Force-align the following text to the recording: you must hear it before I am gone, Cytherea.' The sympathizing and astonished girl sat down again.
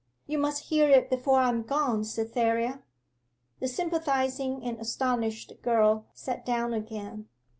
you 0.25 0.35
must 0.39 0.69
hear 0.69 0.89
it 0.89 1.11
before 1.11 1.39
I 1.41 1.49
am 1.49 1.61
gone, 1.61 2.03
Cytherea.' 2.03 2.81
The 3.59 3.67
sympathizing 3.67 4.63
and 4.63 4.79
astonished 4.79 5.53
girl 5.61 6.07
sat 6.15 6.43
down 6.43 6.73
again. 6.73 7.27